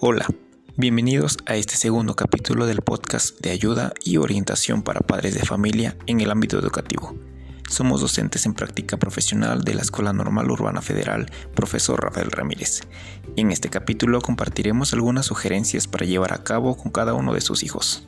Hola, 0.00 0.28
bienvenidos 0.76 1.38
a 1.46 1.56
este 1.56 1.74
segundo 1.74 2.14
capítulo 2.14 2.66
del 2.66 2.82
podcast 2.82 3.40
de 3.40 3.50
ayuda 3.50 3.92
y 4.04 4.18
orientación 4.18 4.82
para 4.82 5.00
padres 5.00 5.34
de 5.34 5.44
familia 5.44 5.96
en 6.06 6.20
el 6.20 6.30
ámbito 6.30 6.56
educativo. 6.56 7.16
Somos 7.68 8.00
docentes 8.00 8.46
en 8.46 8.54
práctica 8.54 8.96
profesional 8.96 9.64
de 9.64 9.74
la 9.74 9.82
Escuela 9.82 10.12
Normal 10.12 10.52
Urbana 10.52 10.82
Federal, 10.82 11.26
profesor 11.52 12.00
Rafael 12.00 12.30
Ramírez. 12.30 12.82
En 13.34 13.50
este 13.50 13.70
capítulo 13.70 14.20
compartiremos 14.20 14.92
algunas 14.92 15.26
sugerencias 15.26 15.88
para 15.88 16.06
llevar 16.06 16.32
a 16.32 16.44
cabo 16.44 16.76
con 16.76 16.92
cada 16.92 17.14
uno 17.14 17.34
de 17.34 17.40
sus 17.40 17.64
hijos. 17.64 18.06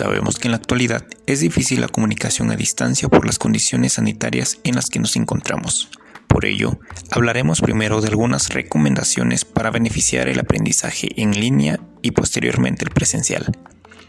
Sabemos 0.00 0.38
que 0.38 0.48
en 0.48 0.52
la 0.52 0.56
actualidad 0.56 1.04
es 1.26 1.40
difícil 1.40 1.82
la 1.82 1.88
comunicación 1.88 2.50
a 2.50 2.56
distancia 2.56 3.10
por 3.10 3.26
las 3.26 3.38
condiciones 3.38 3.92
sanitarias 3.92 4.58
en 4.64 4.76
las 4.76 4.88
que 4.88 4.98
nos 4.98 5.14
encontramos. 5.14 5.90
Por 6.26 6.46
ello, 6.46 6.80
hablaremos 7.10 7.60
primero 7.60 8.00
de 8.00 8.08
algunas 8.08 8.48
recomendaciones 8.48 9.44
para 9.44 9.70
beneficiar 9.70 10.28
el 10.28 10.38
aprendizaje 10.38 11.08
en 11.20 11.38
línea 11.38 11.80
y 12.00 12.12
posteriormente 12.12 12.86
el 12.86 12.92
presencial. 12.92 13.54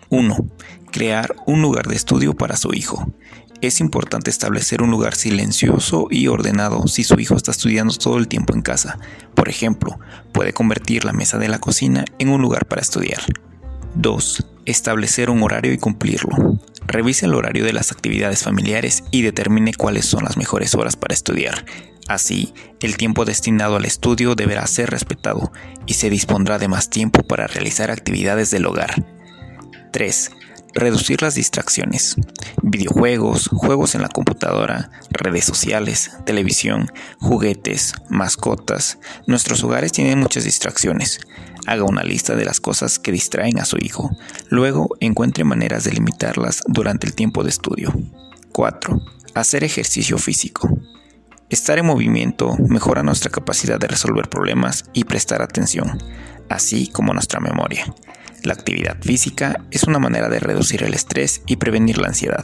1. 0.07 0.37
Crear 0.93 1.35
un 1.45 1.61
lugar 1.61 1.87
de 1.87 1.97
estudio 1.97 2.35
para 2.35 2.55
su 2.55 2.73
hijo. 2.73 3.13
Es 3.59 3.81
importante 3.81 4.29
establecer 4.29 4.81
un 4.81 4.91
lugar 4.91 5.13
silencioso 5.13 6.07
y 6.09 6.27
ordenado 6.27 6.87
si 6.87 7.03
su 7.03 7.19
hijo 7.19 7.35
está 7.35 7.51
estudiando 7.51 7.93
todo 7.95 8.17
el 8.17 8.29
tiempo 8.29 8.53
en 8.53 8.61
casa. 8.61 8.97
Por 9.35 9.49
ejemplo, 9.49 9.99
puede 10.31 10.53
convertir 10.53 11.03
la 11.03 11.11
mesa 11.11 11.37
de 11.37 11.49
la 11.49 11.59
cocina 11.59 12.05
en 12.17 12.29
un 12.29 12.41
lugar 12.41 12.65
para 12.65 12.81
estudiar. 12.81 13.19
2. 13.95 14.50
Establecer 14.65 15.29
un 15.29 15.41
horario 15.43 15.73
y 15.73 15.77
cumplirlo. 15.77 16.59
Revise 16.85 17.25
el 17.25 17.33
horario 17.33 17.63
de 17.65 17.73
las 17.73 17.91
actividades 17.91 18.43
familiares 18.43 19.03
y 19.11 19.21
determine 19.21 19.73
cuáles 19.73 20.05
son 20.05 20.23
las 20.23 20.37
mejores 20.37 20.75
horas 20.75 20.95
para 20.95 21.13
estudiar. 21.13 21.65
Así, 22.07 22.53
el 22.81 22.97
tiempo 22.97 23.25
destinado 23.25 23.77
al 23.77 23.85
estudio 23.85 24.35
deberá 24.35 24.67
ser 24.67 24.89
respetado 24.89 25.51
y 25.85 25.93
se 25.93 26.09
dispondrá 26.09 26.59
de 26.59 26.67
más 26.67 26.89
tiempo 26.89 27.23
para 27.23 27.47
realizar 27.47 27.89
actividades 27.89 28.51
del 28.51 28.65
hogar. 28.65 29.05
3. 29.93 30.31
Reducir 30.73 31.21
las 31.21 31.35
distracciones. 31.35 32.15
Videojuegos, 32.61 33.49
juegos 33.49 33.93
en 33.93 34.01
la 34.01 34.07
computadora, 34.07 34.89
redes 35.09 35.43
sociales, 35.43 36.11
televisión, 36.25 36.89
juguetes, 37.19 37.93
mascotas. 38.09 38.97
Nuestros 39.27 39.63
hogares 39.65 39.91
tienen 39.91 40.19
muchas 40.19 40.45
distracciones. 40.45 41.19
Haga 41.67 41.83
una 41.83 42.03
lista 42.03 42.35
de 42.35 42.45
las 42.45 42.61
cosas 42.61 42.99
que 42.99 43.11
distraen 43.11 43.59
a 43.59 43.65
su 43.65 43.77
hijo. 43.81 44.11
Luego 44.49 44.95
encuentre 45.01 45.43
maneras 45.43 45.83
de 45.83 45.91
limitarlas 45.91 46.61
durante 46.67 47.05
el 47.05 47.15
tiempo 47.15 47.43
de 47.43 47.49
estudio. 47.49 47.93
4. 48.53 48.97
Hacer 49.35 49.65
ejercicio 49.65 50.17
físico. 50.17 50.69
Estar 51.49 51.79
en 51.79 51.85
movimiento 51.85 52.55
mejora 52.69 53.03
nuestra 53.03 53.29
capacidad 53.29 53.77
de 53.77 53.87
resolver 53.87 54.29
problemas 54.29 54.85
y 54.93 55.03
prestar 55.03 55.41
atención, 55.41 56.01
así 56.47 56.87
como 56.87 57.13
nuestra 57.13 57.41
memoria. 57.41 57.93
La 58.43 58.53
actividad 58.53 58.97
física 59.01 59.63
es 59.69 59.83
una 59.83 59.99
manera 59.99 60.27
de 60.27 60.39
reducir 60.39 60.83
el 60.83 60.95
estrés 60.95 61.43
y 61.45 61.57
prevenir 61.57 61.99
la 61.99 62.07
ansiedad. 62.07 62.43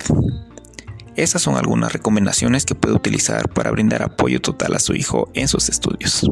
Esas 1.16 1.42
son 1.42 1.58
algunas 1.58 1.92
recomendaciones 1.92 2.66
que 2.66 2.76
puede 2.76 2.94
utilizar 2.94 3.50
para 3.50 3.72
brindar 3.72 4.04
apoyo 4.04 4.40
total 4.40 4.76
a 4.76 4.80
su 4.80 4.94
hijo 4.94 5.32
en 5.34 5.48
sus 5.48 5.70
estudios. 5.70 6.24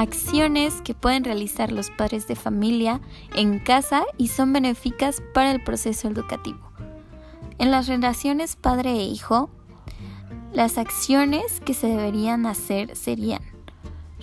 acciones 0.00 0.80
que 0.80 0.94
pueden 0.94 1.24
realizar 1.24 1.72
los 1.72 1.90
padres 1.90 2.26
de 2.26 2.34
familia 2.34 3.02
en 3.34 3.58
casa 3.58 4.04
y 4.16 4.28
son 4.28 4.52
benéficas 4.52 5.22
para 5.34 5.50
el 5.50 5.62
proceso 5.62 6.08
educativo. 6.08 6.58
En 7.58 7.70
las 7.70 7.86
relaciones 7.86 8.56
padre 8.56 8.92
e 8.92 9.02
hijo, 9.02 9.50
las 10.52 10.78
acciones 10.78 11.60
que 11.60 11.74
se 11.74 11.86
deberían 11.86 12.46
hacer 12.46 12.96
serían 12.96 13.42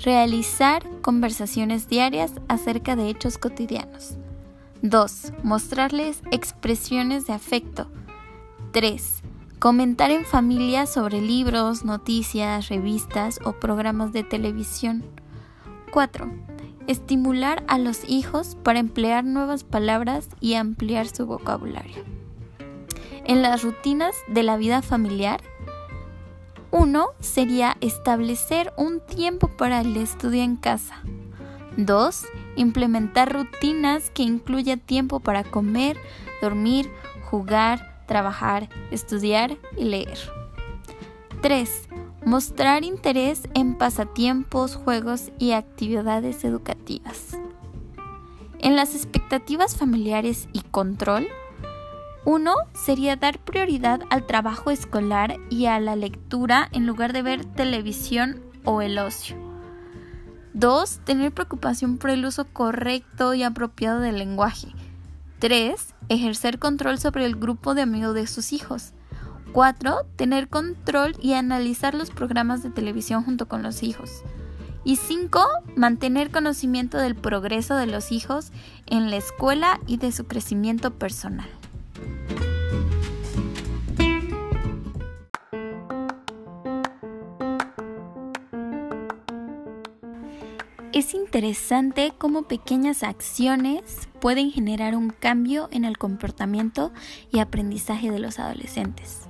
realizar 0.03 0.83
conversaciones 1.01 1.87
diarias 1.87 2.33
acerca 2.47 2.95
de 2.95 3.09
hechos 3.09 3.37
cotidianos. 3.37 4.17
2. 4.81 5.33
Mostrarles 5.43 6.21
expresiones 6.31 7.25
de 7.27 7.33
afecto. 7.33 7.89
3. 8.73 9.23
Comentar 9.59 10.11
en 10.11 10.23
familia 10.23 10.85
sobre 10.85 11.19
libros, 11.19 11.83
noticias, 11.83 12.69
revistas 12.69 13.39
o 13.43 13.53
programas 13.53 14.11
de 14.11 14.23
televisión. 14.23 15.03
4. 15.91 16.31
Estimular 16.85 17.63
a 17.67 17.79
los 17.79 18.07
hijos 18.07 18.55
para 18.63 18.79
emplear 18.79 19.23
nuevas 19.23 19.63
palabras 19.63 20.29
y 20.41 20.53
ampliar 20.53 21.07
su 21.07 21.25
vocabulario. 21.25 22.03
En 23.25 23.41
las 23.41 23.63
rutinas 23.63 24.15
de 24.27 24.43
la 24.43 24.57
vida 24.57 24.81
familiar, 24.81 25.41
uno 26.71 27.09
sería 27.19 27.77
establecer 27.81 28.73
un 28.77 28.99
tiempo 28.99 29.47
para 29.47 29.81
el 29.81 29.95
estudio 29.97 30.43
en 30.43 30.57
casa. 30.57 31.01
2. 31.77 32.25
Implementar 32.55 33.31
rutinas 33.31 34.09
que 34.09 34.23
incluya 34.23 34.77
tiempo 34.77 35.19
para 35.19 35.43
comer, 35.43 35.97
dormir, 36.41 36.89
jugar, 37.29 38.03
trabajar, 38.07 38.69
estudiar 38.91 39.57
y 39.77 39.85
leer. 39.85 40.17
3. 41.41 41.89
Mostrar 42.25 42.83
interés 42.83 43.43
en 43.53 43.77
pasatiempos, 43.77 44.75
juegos 44.75 45.31
y 45.37 45.51
actividades 45.51 46.43
educativas. 46.43 47.37
En 48.59 48.75
las 48.75 48.95
expectativas 48.95 49.77
familiares 49.77 50.49
y 50.51 50.61
control, 50.61 51.27
uno 52.25 52.53
sería 52.73 53.15
dar 53.15 53.39
prioridad 53.39 54.01
al 54.09 54.25
trabajo 54.25 54.71
escolar 54.71 55.37
y 55.49 55.67
a 55.67 55.79
la 55.79 55.95
lectura 55.95 56.67
en 56.71 56.85
lugar 56.85 57.13
de 57.13 57.21
ver 57.21 57.45
televisión 57.45 58.41
o 58.63 58.81
el 58.81 58.97
ocio. 58.99 59.37
2. 60.53 61.01
Tener 61.05 61.31
preocupación 61.31 61.97
por 61.97 62.09
el 62.09 62.25
uso 62.25 62.45
correcto 62.45 63.33
y 63.33 63.43
apropiado 63.43 63.99
del 63.99 64.17
lenguaje. 64.17 64.69
3. 65.39 65.93
Ejercer 66.09 66.57
control 66.57 66.97
sobre 66.97 67.25
el 67.25 67.35
grupo 67.35 67.75
de 67.75 67.83
amigos 67.83 68.15
de 68.15 68.25
sus 68.25 68.51
hijos. 68.53 68.93
4. 69.51 70.05
Tener 70.15 70.49
control 70.49 71.15
y 71.21 71.33
analizar 71.33 71.93
los 71.93 72.09
programas 72.09 72.63
de 72.63 72.71
televisión 72.71 73.23
junto 73.23 73.47
con 73.47 73.61
los 73.61 73.83
hijos. 73.83 74.23
Y 74.83 74.95
5. 74.95 75.45
Mantener 75.75 76.31
conocimiento 76.31 76.97
del 76.97 77.15
progreso 77.15 77.75
de 77.75 77.87
los 77.87 78.11
hijos 78.11 78.51
en 78.87 79.11
la 79.11 79.17
escuela 79.17 79.79
y 79.85 79.97
de 79.97 80.11
su 80.11 80.25
crecimiento 80.25 80.91
personal. 80.93 81.49
Es 90.97 91.13
interesante 91.13 92.11
cómo 92.17 92.47
pequeñas 92.47 93.03
acciones 93.03 94.09
pueden 94.19 94.49
generar 94.49 94.95
un 94.95 95.11
cambio 95.11 95.69
en 95.71 95.85
el 95.85 95.99
comportamiento 95.99 96.91
y 97.31 97.37
aprendizaje 97.37 98.09
de 98.09 98.17
los 98.17 98.39
adolescentes. 98.39 99.27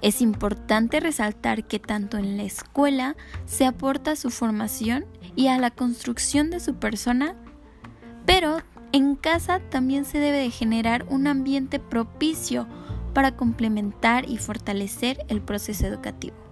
Es 0.00 0.22
importante 0.22 0.98
resaltar 1.00 1.64
que 1.64 1.78
tanto 1.78 2.16
en 2.16 2.38
la 2.38 2.44
escuela 2.44 3.14
se 3.44 3.66
aporta 3.66 4.12
a 4.12 4.16
su 4.16 4.30
formación 4.30 5.04
y 5.34 5.48
a 5.48 5.58
la 5.58 5.70
construcción 5.70 6.48
de 6.48 6.60
su 6.60 6.76
persona, 6.76 7.34
pero 8.24 8.62
en 8.92 9.16
casa 9.16 9.60
también 9.68 10.06
se 10.06 10.18
debe 10.18 10.38
de 10.38 10.50
generar 10.50 11.04
un 11.10 11.26
ambiente 11.26 11.78
propicio 11.78 12.66
para 13.12 13.36
complementar 13.36 14.26
y 14.30 14.38
fortalecer 14.38 15.26
el 15.28 15.42
proceso 15.42 15.84
educativo. 15.84 16.45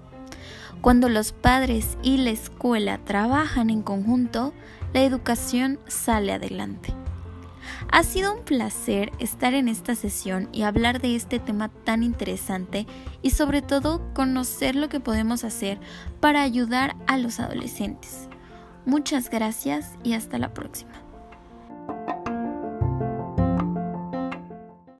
Cuando 0.80 1.08
los 1.08 1.32
padres 1.32 1.96
y 2.02 2.18
la 2.18 2.30
escuela 2.30 2.98
trabajan 3.04 3.70
en 3.70 3.82
conjunto, 3.82 4.52
la 4.92 5.02
educación 5.02 5.78
sale 5.86 6.32
adelante. 6.32 6.94
Ha 7.90 8.02
sido 8.02 8.34
un 8.34 8.44
placer 8.44 9.12
estar 9.18 9.54
en 9.54 9.68
esta 9.68 9.94
sesión 9.94 10.48
y 10.52 10.62
hablar 10.62 11.00
de 11.00 11.14
este 11.14 11.38
tema 11.38 11.68
tan 11.68 12.02
interesante 12.02 12.86
y 13.22 13.30
sobre 13.30 13.62
todo 13.62 14.02
conocer 14.14 14.76
lo 14.76 14.88
que 14.88 15.00
podemos 15.00 15.44
hacer 15.44 15.78
para 16.20 16.42
ayudar 16.42 16.96
a 17.06 17.16
los 17.16 17.40
adolescentes. 17.40 18.28
Muchas 18.84 19.30
gracias 19.30 19.96
y 20.02 20.14
hasta 20.14 20.38
la 20.38 20.52
próxima. 20.52 21.03